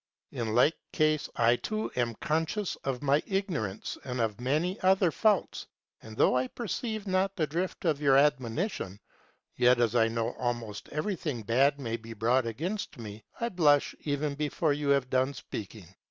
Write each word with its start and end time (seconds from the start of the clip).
In 0.31 0.55
like 0.55 0.73
case 0.91 1.29
I 1.35 1.57
too 1.57 1.91
am 1.95 2.15
conscious 2.15 2.75
of 2.77 3.03
my 3.03 3.21
ignorance 3.27 3.99
and 4.03 4.19
of 4.19 4.41
many 4.41 4.79
other 4.81 5.11
faults, 5.11 5.67
and 6.01 6.17
though 6.17 6.35
I 6.35 6.47
perceive 6.47 7.05
not 7.05 7.35
the 7.35 7.45
drift 7.45 7.85
of 7.85 8.01
your 8.01 8.17
admonition, 8.17 8.99
yet 9.57 9.79
as 9.79 9.95
I 9.95 10.07
know 10.07 10.31
almost 10.39 10.89
everything 10.89 11.43
bad 11.43 11.79
may 11.79 11.97
be 11.97 12.13
brought 12.13 12.47
against 12.47 12.97
me, 12.97 13.25
I 13.39 13.49
blush 13.49 13.93
even 14.03 14.33
before 14.33 14.73
you 14.73 14.89
have 14.89 15.11
done 15.11 15.35
speaking. 15.35 15.85